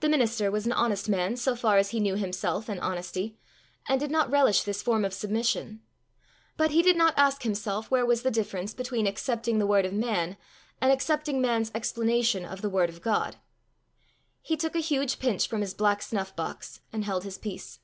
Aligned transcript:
The 0.00 0.08
minister 0.10 0.50
was 0.50 0.66
an 0.66 0.72
honest 0.72 1.08
man 1.08 1.34
so 1.34 1.56
far 1.56 1.78
as 1.78 1.92
he 1.92 1.98
knew 1.98 2.14
himself 2.14 2.68
and 2.68 2.78
honesty, 2.78 3.38
and 3.88 3.98
did 3.98 4.10
not 4.10 4.30
relish 4.30 4.64
this 4.64 4.82
form 4.82 5.02
of 5.02 5.14
submission. 5.14 5.80
But 6.58 6.72
he 6.72 6.82
did 6.82 6.94
not 6.94 7.16
ask 7.16 7.42
himself 7.42 7.90
where 7.90 8.04
was 8.04 8.20
the 8.20 8.30
difference 8.30 8.74
between 8.74 9.06
accepting 9.06 9.58
the 9.58 9.66
word 9.66 9.86
of 9.86 9.94
man 9.94 10.36
and 10.78 10.92
accepting 10.92 11.40
man's 11.40 11.70
explanation 11.74 12.44
of 12.44 12.60
the 12.60 12.68
word 12.68 12.90
of 12.90 13.00
God! 13.00 13.36
He 14.42 14.58
took 14.58 14.74
a 14.76 14.80
huge 14.80 15.18
pinch 15.18 15.48
from 15.48 15.62
his 15.62 15.72
black 15.72 16.02
snuffbox 16.02 16.82
and 16.92 17.06
held 17.06 17.24
his 17.24 17.38
peace. 17.38 17.78